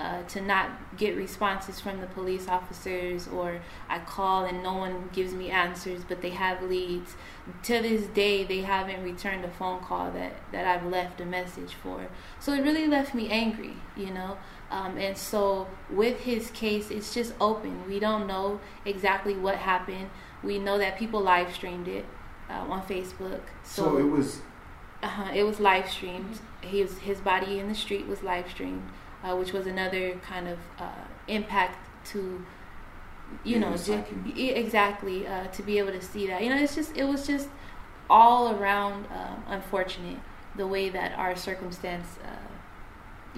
[0.00, 5.08] uh, to not get responses from the police officers, or I call and no one
[5.12, 7.14] gives me answers, but they have leads.
[7.64, 11.74] To this day, they haven't returned a phone call that, that I've left a message
[11.74, 12.08] for.
[12.40, 14.36] So it really left me angry, you know.
[14.70, 17.86] Um, and so with his case, it's just open.
[17.86, 20.10] We don't know exactly what happened.
[20.42, 22.04] We know that people live streamed it
[22.50, 23.42] uh, on Facebook.
[23.62, 24.40] So, so it was
[25.04, 26.40] uh-huh, it was live streamed.
[26.62, 28.82] His his body in the street was live streamed,
[29.22, 31.76] uh, which was another kind of uh, impact
[32.12, 32.44] to
[33.44, 36.42] you Yeah, know it's ju- like you- exactly uh, to be able to see that.
[36.42, 37.48] You know it's just it was just
[38.10, 40.18] all around um, unfortunate
[40.56, 42.28] the way that our circumstance uh,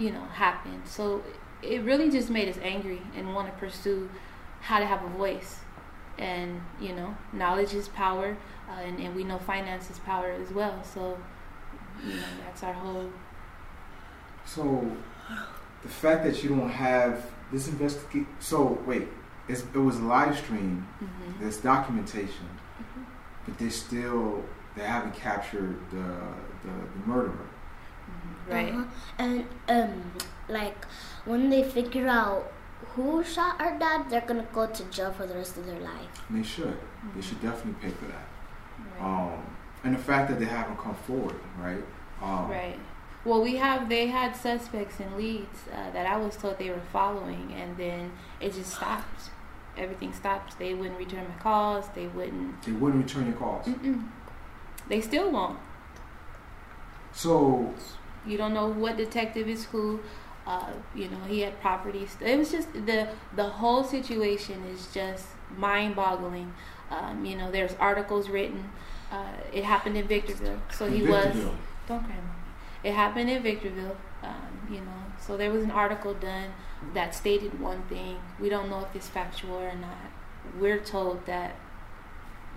[0.01, 0.83] you know happened.
[0.87, 1.23] So
[1.63, 4.11] it really just made us angry and want to pursue
[4.61, 5.61] how to have a voice.
[6.19, 8.37] And you know knowledge is power
[8.71, 10.83] uh, and, and we know finance is power as well.
[10.83, 11.19] So
[12.05, 13.11] you know that's our whole
[14.45, 14.63] So,
[15.83, 18.27] the fact that you don't have this investigate.
[18.41, 19.09] So wait,
[19.49, 20.85] it's, it was live streamed.
[21.03, 21.39] mhm.
[21.41, 22.49] There's documentation,
[22.81, 23.05] Mhm.
[23.45, 24.45] but they still
[24.77, 26.07] they haven't captured the
[26.65, 27.49] the, the murderer.
[28.11, 28.55] Mhm.
[28.55, 28.85] right Uh-huh.
[29.19, 30.03] And um,
[30.49, 30.79] like
[31.25, 32.53] when they figure out
[32.95, 36.13] who shot our dad, they're gonna go to jail for the rest of their life.
[36.29, 36.77] And they should.
[37.15, 38.27] They should definitely pay for that.
[39.01, 39.03] right.
[39.07, 39.43] Um,
[39.87, 41.83] and the fact that they haven't come forward, right?
[42.21, 42.79] Um, Right.
[43.25, 46.89] Well, we have they had suspects and leads uh, that I was told they were
[46.93, 49.31] following, and then it just stopped.
[49.77, 50.59] Everything stopped.
[50.59, 51.89] They wouldn't return my calls.
[51.95, 52.63] They wouldn't.
[52.63, 53.67] They wouldn't return your calls.
[53.67, 54.09] Mm-mm.
[54.89, 55.59] They still won't.
[57.13, 57.75] So
[58.27, 60.01] You don't know what detective is who.
[60.47, 62.17] Uh, you know, he had properties.
[62.21, 66.53] It was just the the whole situation is just mind-boggling.
[66.91, 68.71] Um, you know, there's articles written.
[69.11, 71.35] Uh, it happened in Victorville, so he was.
[71.87, 72.37] Don't cry, Mom.
[72.83, 75.03] It happened in Victorville, um, you know.
[75.21, 76.51] So there was an article done
[76.95, 78.19] that stated one thing.
[78.41, 80.11] We don't know if it's factual or not.
[80.59, 81.57] We're told that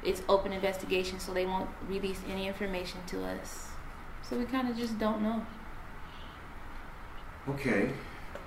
[0.03, 3.67] it's open investigation, so they won't release any information to us.
[4.23, 5.45] So we kind of just don't know.
[7.49, 7.91] Okay.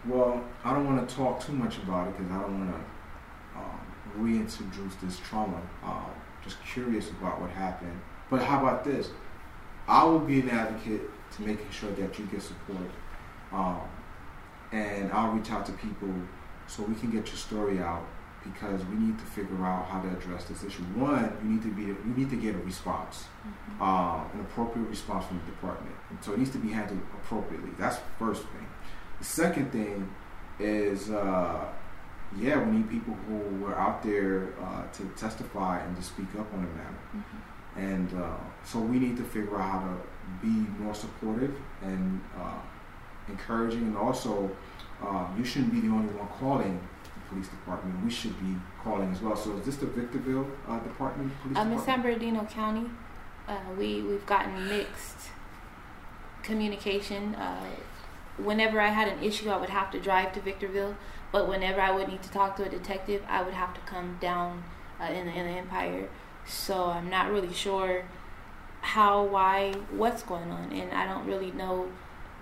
[0.07, 3.59] Well, I don't want to talk too much about it because I don't want to
[3.59, 3.81] um,
[4.17, 5.61] reintroduce this trauma.
[5.85, 6.11] Um,
[6.45, 8.01] just curious about what happened.
[8.31, 9.11] But how about this?
[9.89, 11.03] I will be an advocate
[11.37, 12.91] to making sure that you get support.
[13.53, 13.81] Um,
[14.73, 16.13] and I'll reach out to people
[16.67, 18.07] so we can get your story out
[18.43, 20.83] because we need to figure out how to address this issue.
[20.95, 23.27] One, you need to be you need to get a response,
[23.81, 25.95] uh, an appropriate response from the department.
[26.11, 27.71] And so it needs to be handled appropriately.
[27.79, 28.67] That's the first thing.
[29.19, 30.11] The second thing
[30.59, 31.67] is, uh,
[32.39, 36.53] yeah, we need people who were out there uh, to testify and to speak up
[36.55, 36.99] on the matter.
[37.15, 37.23] Mhm.
[37.77, 39.97] And uh, so we need to figure out how to
[40.43, 42.61] be more supportive and uh,
[43.29, 43.83] encouraging.
[43.83, 44.51] And also,
[45.03, 48.05] uh, you shouldn't be the only one calling the police department.
[48.05, 49.37] We should be calling as well.
[49.37, 52.91] So is this the Victorville uh, Department Police Um, in San Bernardino County,
[53.49, 55.31] uh, we we've gotten mixed
[56.43, 57.35] communication.
[57.35, 57.65] Uh,
[58.37, 60.95] whenever I had an issue, I would have to drive to Victorville,
[61.33, 64.19] but whenever I would need to talk to a detective, I would have to come
[64.21, 64.63] down
[65.01, 66.09] uh, in the in the Empire.
[66.47, 68.05] So I'm not really sure
[68.81, 71.89] how, why, what's going on, and I don't really know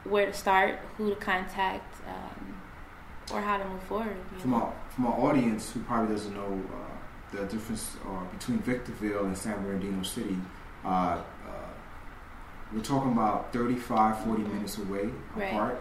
[0.05, 2.57] where to start, who to contact, um,
[3.33, 4.17] or how to move forward.
[4.39, 4.57] From know.
[4.57, 9.37] our, from our audience who probably doesn't know uh, the difference uh, between Victorville and
[9.37, 10.37] San Bernardino City,
[10.85, 11.23] uh, uh,
[12.73, 15.53] we're talking about 35, 40 minutes away Right.
[15.53, 15.81] apart.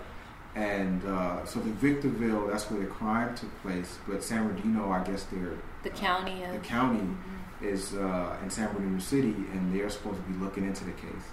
[0.59, 3.97] And uh, so the Victorville, that's where the crime took place.
[4.05, 7.15] But San Bernardino, I guess they're the county of the county Mhm.
[7.61, 11.25] is uh, in San Bernardino City, and they're supposed to be looking into the case.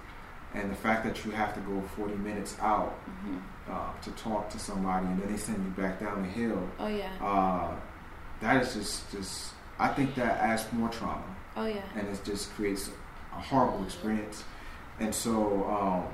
[0.55, 2.95] And the fact that you have to go 40 minutes out
[3.27, 3.41] Mhm.
[3.69, 6.87] uh, to talk to somebody, and then they send you back down the hill, Oh
[6.87, 7.11] yeah.
[7.21, 7.73] uh,
[8.41, 11.25] that is just, just, I think that adds more trauma,
[11.57, 11.83] Oh yeah.
[11.97, 12.91] and it just creates
[13.37, 14.45] a horrible experience.
[15.01, 16.05] And so, um,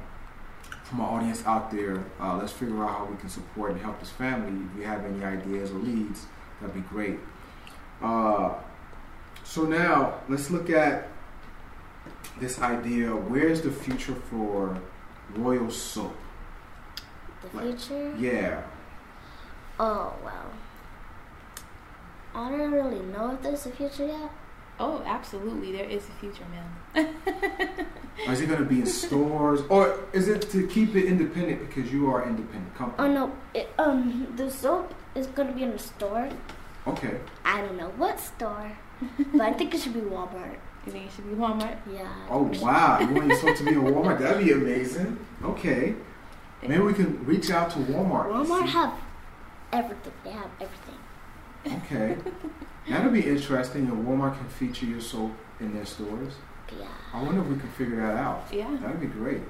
[0.92, 3.98] from our audience out there, uh, let's figure out how we can support and help
[3.98, 4.62] this family.
[4.74, 6.26] If you have any ideas or leads,
[6.60, 7.18] that'd be great.
[8.02, 8.52] Uh,
[9.42, 11.08] so now let's look at
[12.38, 13.08] this idea.
[13.08, 14.78] Where's the future for
[15.34, 16.14] Royal Soap?
[17.40, 18.14] The Like- future?
[18.18, 18.62] Yeah.
[19.80, 20.50] Oh well.
[22.34, 24.30] I don't really know if there's a future yet.
[24.78, 25.72] Oh, absolutely.
[25.72, 27.14] There is a future, man.
[28.26, 31.60] Or is it going to be in stores, or is it to keep it independent
[31.66, 33.08] because you are an independent company?
[33.08, 36.28] Oh no, it, um, the soap is gonna be in a store.
[36.86, 37.18] Okay.
[37.44, 38.72] I don't know what store,
[39.32, 40.56] but I think it should be Walmart.
[40.86, 41.76] You think it should be Walmart?
[41.92, 42.08] Yeah.
[42.30, 44.18] Oh think it should- wow, you want your soap to be in Walmart?
[44.20, 45.18] That'd be amazing.
[45.44, 45.94] Okay.
[46.62, 48.26] Maybe we can reach out to Walmart.
[48.34, 48.94] and Walmart have
[49.72, 50.12] everything.
[50.22, 50.98] They have everything.
[51.84, 52.16] Okay.
[52.88, 53.86] That'll be interesting.
[53.88, 56.34] And Walmart can feature your soap in their stores.
[56.80, 56.86] Yeah.
[57.12, 58.46] I wonder if we can figure that out.
[58.52, 58.76] Yeah.
[58.80, 59.42] That'd be great.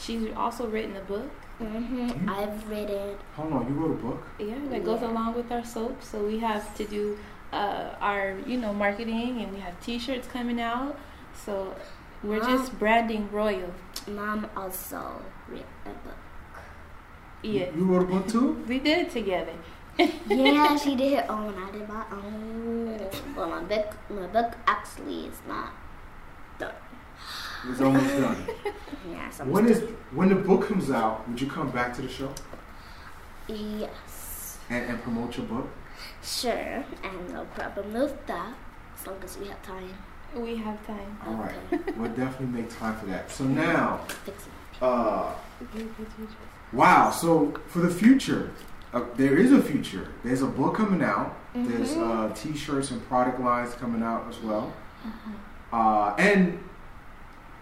[0.00, 1.30] She's also written a book.
[1.58, 2.28] hmm Mhm.
[2.28, 3.18] I've read it.
[3.36, 4.22] Hold on, you wrote a book?
[4.38, 6.02] Yeah, that goes along with our soap.
[6.02, 7.16] So we have to do
[7.52, 10.98] uh, our, you know, marketing, and we have T-shirts coming out.
[11.44, 11.74] So
[12.22, 12.58] we're Mom.
[12.58, 13.72] just branding Royal.
[14.06, 16.16] Mom also read a book.
[17.42, 18.62] Yeah, You wrote a book too?
[18.68, 19.54] we did it together.
[19.98, 21.54] yeah, she did her own.
[21.54, 22.98] I did my own.
[23.34, 25.85] Well, my book, my book actually is not done.
[27.68, 28.46] It's almost done.
[29.10, 29.80] Yeah, so When is
[30.12, 31.28] when the book comes out?
[31.28, 32.30] Would you come back to the show
[33.48, 35.68] Yes, and, and promote your book?
[36.22, 38.52] sure, and no problem with that,
[38.98, 39.94] as long as we have time.
[40.34, 41.18] We have time.
[41.24, 41.92] All right, Okay.
[41.96, 43.30] we'll definitely make time for that.
[43.30, 44.00] So now,
[44.82, 45.32] uh,
[46.72, 47.10] wow.
[47.10, 48.50] So for the future,
[48.92, 50.08] uh, there is a future.
[50.24, 51.36] There's a book coming out.
[51.54, 52.30] There's Mhm.
[52.30, 54.72] uh, t-shirts and product lines coming out as well,
[55.06, 55.76] Uh-huh.
[55.76, 56.58] uh, and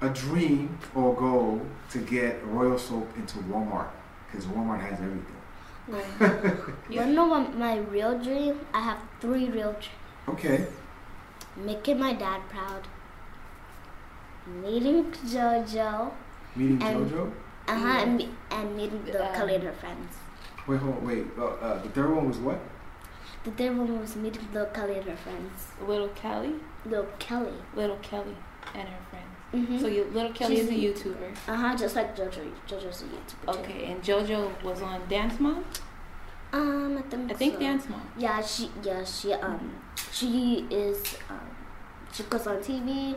[0.04, 3.90] a dream or goal to get Royal Soap into Walmart
[4.26, 5.40] because Walmart has everything.
[6.90, 8.60] You wanna know what my real dream?
[8.72, 9.88] I have three real dreams.
[10.28, 10.66] Okay.
[11.56, 12.86] Making my dad proud.
[14.46, 16.10] Meeting JoJo.
[16.56, 17.32] Meeting And- JoJo.
[17.66, 17.86] Uh huh.
[18.02, 20.16] And, me- and meeting the Um, Kelly and her friends.
[20.66, 21.26] Wait, hold, wait.
[21.38, 22.58] Uh, uh, the third one was what?
[23.44, 25.66] The third one was meeting little Kelly and her friends.
[25.86, 26.54] Little Kelly,
[26.86, 27.58] Little Kelly.
[27.74, 28.36] little Kelly,
[28.74, 29.23] and her friends.
[29.54, 29.78] Mm-hmm.
[29.78, 31.32] So you, little Kelly is a YouTuber.
[31.48, 31.76] uh huh.
[31.76, 32.50] Just like JoJo.
[32.68, 33.54] JoJo's a YouTuber.
[33.54, 33.58] too.
[33.60, 35.64] Okay, and JoJo was on Dance Mom.
[36.52, 37.30] Um, I think.
[37.32, 37.60] I think so.
[37.60, 38.02] Dance Mom.
[38.18, 38.70] Yeah, she.
[38.82, 39.32] Yeah, she.
[39.32, 39.74] Um,
[40.12, 41.16] she is.
[41.30, 41.40] Um,
[42.12, 43.16] she goes on TV,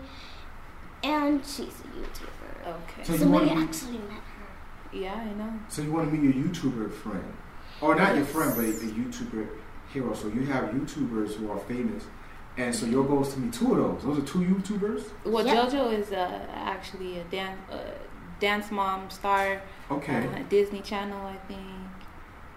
[1.03, 2.67] and she's a YouTuber.
[2.67, 3.03] Okay.
[3.03, 4.97] So you Somebody wanna be- actually met her.
[4.97, 5.53] Yeah, I know.
[5.69, 7.33] So you want to meet your YouTuber friend,
[7.81, 9.47] or not your friend, but a, a YouTuber
[9.93, 10.13] hero.
[10.13, 12.03] So you have YouTubers who are famous,
[12.57, 14.03] and so your goal is to meet two of those.
[14.03, 15.03] Those are two YouTubers.
[15.25, 15.69] Well, Yep.
[15.69, 17.77] JoJo is uh, actually a dance uh,
[18.39, 19.61] dance mom star.
[19.91, 20.17] Okay.
[20.27, 21.59] Uh, Disney Channel, I think.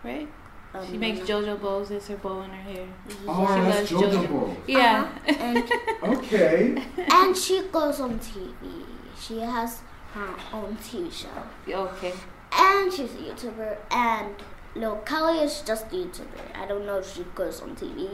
[0.02, 0.28] Right?
[0.74, 2.86] Um, She makes JoJo bows as her bow in her hair.
[3.26, 4.30] oh, she that's loves JoJo JoJo.
[4.30, 4.56] Ball.
[4.66, 5.08] Yeah.
[5.26, 5.70] and
[6.16, 6.82] Okay.
[6.96, 8.84] and she goes on TV.
[9.20, 9.80] She has
[10.14, 11.28] her own TV show,
[11.68, 12.12] okay.
[12.52, 13.76] and she's a YouTuber.
[13.90, 14.34] And
[14.74, 16.44] Lil Kelly is just a YouTuber.
[16.56, 18.08] I don't know if she goes on TV,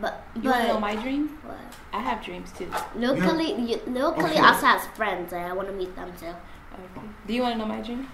[0.00, 1.28] but You want to know my dream?
[1.44, 1.56] what?
[1.92, 2.68] I have dreams too.
[2.96, 3.24] Lil Yeah.
[3.24, 4.40] Kelly, y- Lil Kelly Okay.
[4.40, 6.26] also has friends, and I want to meet them too.
[6.26, 7.06] Okay.
[7.26, 8.08] Do you want to know my dream?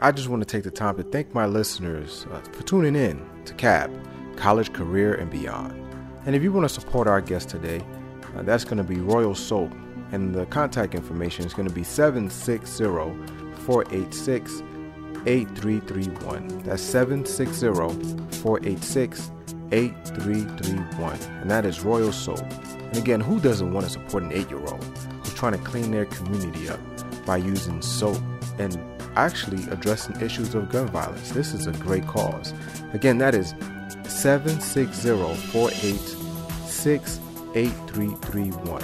[0.00, 3.24] I just want to take the time to thank my listeners uh, for tuning in
[3.46, 3.90] to CAB,
[4.36, 5.72] College, Career, and Beyond.
[6.26, 7.80] And if you want to support our guest today,
[8.36, 9.72] uh, that's going to be Royal Soap.
[10.12, 12.84] And the contact information is going to be 760
[13.64, 14.62] 486
[15.26, 16.62] 8331.
[16.64, 17.66] That's 760
[18.40, 19.30] 486
[19.72, 21.18] 8331.
[21.40, 22.40] And that is Royal Soap.
[22.40, 24.84] And again, who doesn't want to support an eight year old
[25.22, 26.80] who's trying to clean their community up
[27.24, 28.18] by using soap
[28.58, 28.78] and
[29.16, 31.30] actually addressing issues of gun violence?
[31.30, 32.54] This is a great cause.
[32.92, 33.54] Again, that is
[34.04, 35.08] 760
[35.50, 37.20] 486
[37.54, 38.82] 8331.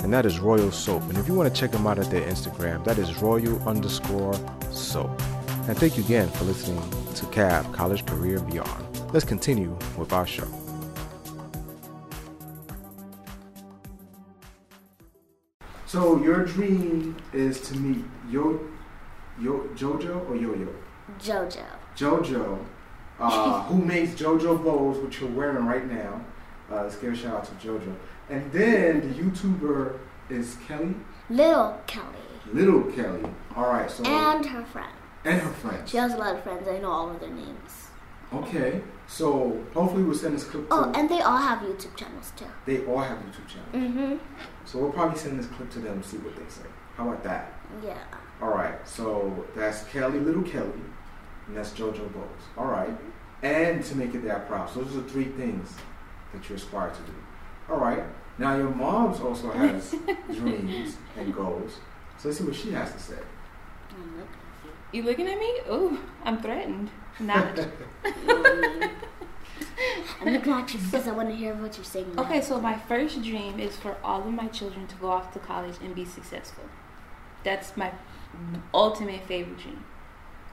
[0.00, 1.02] And that is Royal Soap.
[1.04, 4.34] And if you want to check them out at their Instagram, that is Royal underscore
[4.70, 5.10] soap.
[5.68, 6.82] And thank you again for listening
[7.14, 8.87] to CAB, College, Career, Beyond.
[9.12, 10.46] Let's continue with our show.
[15.86, 18.60] So your dream is to meet Yo,
[19.40, 20.68] Yo, JoJo or Yo-Yo?
[21.18, 21.64] JoJo.
[21.96, 22.64] JoJo,
[23.18, 26.22] uh, who makes JoJo bows, which you're wearing right now.
[26.70, 27.94] Uh, let's give a shout out to JoJo.
[28.28, 30.94] And then the YouTuber is Kelly,
[31.30, 32.04] Little Kelly.
[32.52, 33.24] Little Kelly.
[33.56, 34.92] All right, so And her friend.
[35.24, 35.90] and her friends.
[35.90, 36.68] She has a lot of friends.
[36.68, 37.87] I know all of their names.
[38.32, 40.74] Okay, so hopefully we'll send this clip to.
[40.74, 42.44] Oh, and they all have YouTube channels too.
[42.66, 44.16] they all have YouTube channels, Mm-hmm.
[44.66, 46.68] so we'll probably send this clip to them and see what they say.
[46.96, 47.52] How about that?
[47.82, 47.96] Yeah.
[48.42, 50.70] All right, so that's Kelly, Little Kelly,
[51.46, 52.44] and that's JoJo Bowes.
[52.58, 52.94] All right,
[53.42, 54.68] and to make it that proud.
[54.68, 55.74] So those are three things
[56.34, 57.14] that you aspire to do.
[57.70, 58.02] All right.
[58.38, 59.94] Now your mom's also has
[60.34, 61.78] dreams and goals.
[62.18, 63.18] So let's see what she has to say.
[63.90, 64.26] Looking
[64.92, 65.52] You looking at me?
[65.68, 66.90] Oh, I'm threatened.
[67.20, 67.58] Not.
[70.20, 72.14] I'm looking at you because I want to hear what you're saying.
[72.14, 72.22] now.
[72.22, 75.38] Okay, so my first dream is for all of my children to go off to
[75.38, 76.64] college and be successful.
[77.44, 77.92] That's my
[78.72, 79.84] ultimate favorite dream.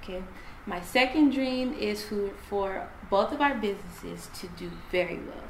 [0.04, 0.24] Okay.
[0.65, 5.49] My second dream is for, for both of our businesses to do very well.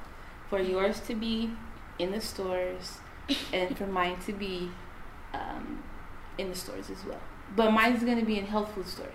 [0.49, 1.51] For yours to be
[1.97, 2.99] in the stores
[3.51, 4.71] and for mine to be
[5.33, 5.83] um,
[6.37, 7.21] in the stores as well.
[7.55, 9.09] But mine's going to be in health food stores,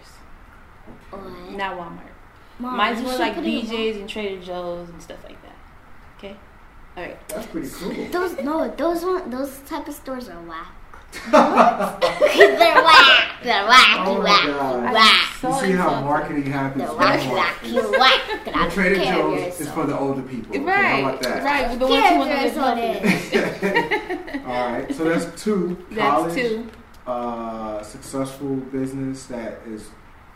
[1.11, 1.23] What?
[1.53, 2.01] not Walmart.
[2.59, 5.57] Mom, mine's you more should like put BJ's and Trader Joe's and stuff like that.
[6.19, 6.37] Okay?
[6.97, 7.29] All right.
[7.29, 7.93] That's pretty cool.
[8.13, 10.73] Those no, those one, those type of stores are whack.
[11.33, 13.31] They're whack.
[13.43, 14.07] They're whack.
[14.07, 14.47] Oh you whack.
[14.47, 14.85] God.
[14.89, 15.29] You whack.
[15.41, 16.05] So you see how insulting.
[16.05, 16.79] marketing happens?
[16.79, 17.21] They're from whack.
[17.33, 17.63] Whack.
[17.63, 17.75] marketing.
[17.75, 18.21] You whack.
[18.29, 19.75] Get And out Trader care of Joe's is yourself.
[19.75, 20.51] for the older people.
[20.57, 21.43] Okay, Right, How about that?
[21.45, 21.79] right.
[21.79, 22.55] The ones who of want to live
[24.21, 24.39] healthy.
[24.47, 24.95] All right.
[24.95, 25.85] So that's two.
[25.91, 26.69] That's College, two.
[27.11, 29.89] Uh, successful business that is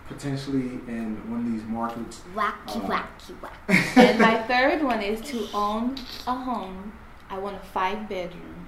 [0.08, 2.22] potentially in one of these markets.
[2.34, 3.96] Wacky, Uh, wacky, wacky.
[3.96, 5.94] and my third one is to own
[6.26, 6.92] a home.
[7.30, 8.66] I want a five bedroom,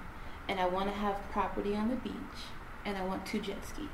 [0.48, 2.38] and I want to have property on the beach,
[2.84, 3.88] and I want two jet skis.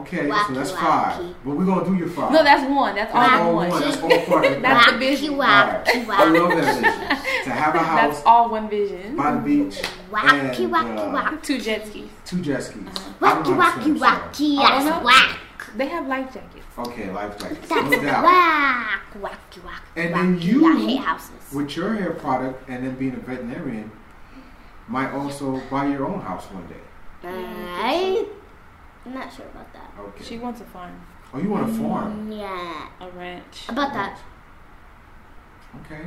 [0.00, 0.76] Okay, so Wacky, that's wacky.
[0.80, 1.34] five.
[1.44, 2.32] But we're gonna do your five.
[2.32, 2.94] No, that's one.
[2.94, 3.70] That's all That's all want.
[3.70, 3.80] one.
[3.82, 4.62] That's all part of.
[4.62, 5.32] That's the vision.
[5.34, 6.08] wacky, Alright.
[6.10, 7.44] I love that vision.
[7.44, 8.14] To have a house.
[8.14, 9.16] That's all one vision.
[9.16, 11.42] by the beach, Wacky, and, wacky, uh, wacky.
[11.42, 12.08] Two jet skis.
[12.24, 12.82] two jet skis.
[13.20, 14.56] I don't Wacky, know how wacky, wacky.
[14.58, 16.64] Oh, That's They have life jackets.
[16.78, 17.68] Okay, life jackets.
[17.68, 18.24] That's No doubt.
[18.24, 19.02] whack.
[19.20, 20.40] Wacky, wacky, And wacky.
[20.40, 21.30] then you- I hate houses.
[21.52, 23.90] With your hair product and then being a veterinarian,
[24.88, 26.74] might also buy your own house one day.
[27.24, 28.26] I,
[29.06, 29.92] I'm not sure about that.
[29.98, 30.24] Okay.
[30.24, 31.00] She wants a farm,
[31.32, 32.28] oh, you want a farm?
[32.30, 32.88] Mm, Yeah.
[33.00, 33.68] a ranch.
[33.68, 34.18] About that.
[35.84, 36.02] Okay.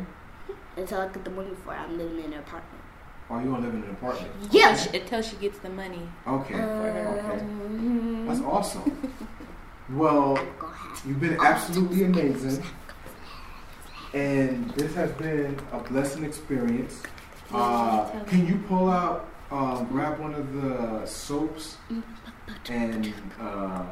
[0.75, 2.83] Until I get the money for it, I'm living in an apartment.
[3.29, 4.31] Oh, you want to live in an apartment?
[4.51, 4.69] Yeah.
[4.71, 6.01] Until she, until she gets the money.
[6.27, 6.55] Okay.
[6.55, 7.39] okay.
[7.39, 9.13] Um, That's awesome.
[9.91, 10.37] Well,
[11.05, 12.63] you've been absolutely amazing.
[14.13, 17.01] And this has been a blessing experience.
[17.53, 21.77] Uh, can you pull out, uh, grab one of the soaps?
[22.69, 23.83] And, uh,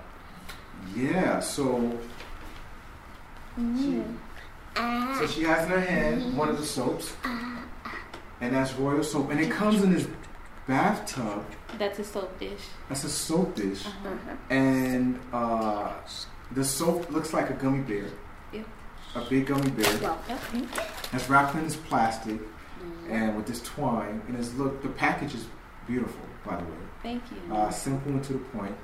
[0.96, 1.98] yeah, so
[3.58, 4.04] she,
[4.76, 7.14] Ah, so she has in her hand one of the soaps.
[8.40, 9.32] And that's royal soap.
[9.32, 10.08] And it comes in this
[10.68, 11.44] bathtub.
[11.80, 12.62] That's a soap dish.
[12.88, 13.86] That's a soap dish.
[13.88, 14.36] Uh-huh.
[14.52, 15.94] And uh,
[16.52, 18.06] the soap looks like a gummy bear.
[18.54, 18.66] Yep.
[19.16, 19.98] A big gummy bear.
[20.00, 20.40] well, Yep.
[21.12, 22.40] That's wrapped in this plastic
[23.10, 24.22] and with this twine.
[24.28, 25.46] And it's look the package is
[25.88, 26.72] beautiful, by the way.
[27.04, 27.54] Thank you.
[27.54, 28.76] Uh, simple and to the point.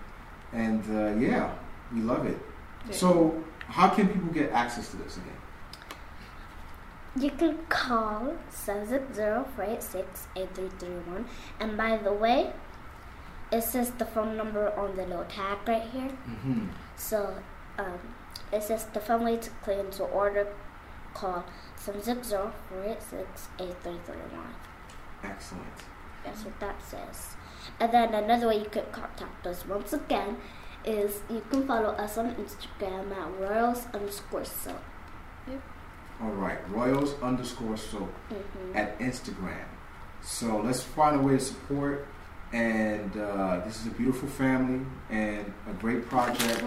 [0.52, 1.54] And uh, yeah,
[1.94, 2.38] we love it.
[2.86, 2.96] Good.
[2.96, 5.38] So how can people get access to this again?
[7.16, 11.26] you can call 760-486-8331.
[11.60, 12.54] And by the way,
[13.52, 16.10] it says the phone number on the little tag right here.
[16.10, 16.70] Mm-hmm.
[16.96, 17.36] So
[17.78, 18.00] um,
[18.52, 20.48] it says the phone way to claim to order.
[21.14, 21.46] Call
[21.78, 22.50] 760-486-8331.
[25.24, 25.84] Excellent.
[26.26, 27.36] That's what that says.
[27.80, 30.38] And then another way you can contact us once again
[30.86, 34.82] is you can follow us on Instagram at royals underscore soap.
[36.22, 38.78] All right, Royals underscore soap Mm-hmm.
[38.78, 39.66] at Instagram.
[40.22, 42.08] So let's find a way to support.
[42.54, 46.64] And uh, this is a beautiful family and a great project.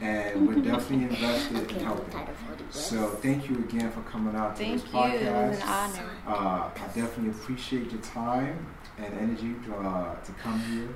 [0.00, 2.10] And we're definitely invested in helping.
[2.10, 2.86] tired of holding this.
[2.86, 4.98] So thank you again for coming out to Thank this you.
[5.00, 5.62] It was podcast.
[5.62, 6.10] an honor.
[6.26, 8.66] Uh, I definitely appreciate your time
[8.98, 10.88] and energy to, uh, to come here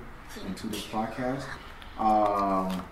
[0.46, 1.42] and to this podcast.
[1.98, 2.82] Um,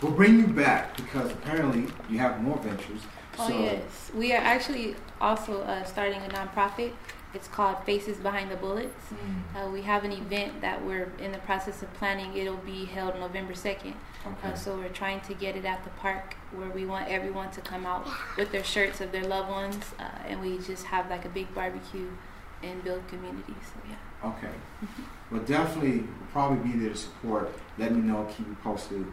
[0.00, 3.00] we'll bring you back because apparently you have more ventures.
[3.38, 6.92] Oh so, yes, we are actually also uh, starting a nonprofit.
[7.34, 8.94] It's called Faces Behind the Bullets.
[9.12, 12.36] Mm, Uh, we have an event that we're in the process of planning.
[12.36, 13.94] It'll be held November second.
[14.24, 14.52] okay.
[14.52, 17.60] Uh, so we're trying to get it at the park where we want everyone to
[17.60, 18.06] come out
[18.38, 21.52] with their shirts of their loved ones, uh, and we just have like a big
[21.56, 22.08] barbecue
[22.64, 23.54] and build community.
[23.62, 24.30] So yeah.
[24.30, 24.54] Okay.
[25.30, 27.52] Well, definitely, we'll probably be there to support.
[27.78, 29.04] Let me know, keep me posted.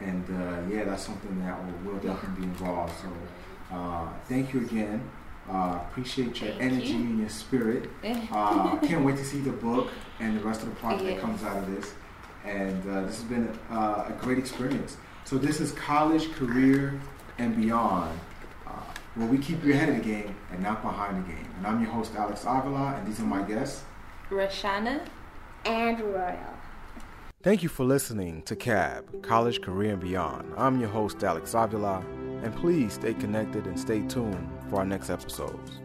[0.00, 2.92] And uh, yeah, that's something that will, will definitely be involved.
[3.02, 5.02] So uh, thank you again.
[5.48, 6.96] Uh, appreciate your Thank energy you.
[6.96, 7.88] and your spirit.
[8.04, 9.88] Uh, can't wait to see the book
[10.20, 11.94] and the rest of the project that comes out of this.
[12.44, 14.98] And uh, this has been uh, a great experience.
[15.24, 17.00] So this is college, career,
[17.38, 18.18] and beyond,
[19.18, 21.46] where we keep you ahead of the game and not behind the game.
[21.58, 23.82] And I'm your host, Alex Avila, and these are my guests.
[24.30, 25.06] Rashana.
[25.64, 26.54] and royal.
[27.42, 30.52] Thank you for listening to CAB, College, Career, and Beyond.
[30.56, 32.04] I'm your host, Alex Avila,
[32.42, 35.80] and please stay connected and stay tuned for our next episodes.